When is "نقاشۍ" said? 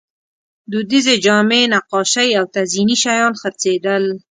1.73-2.29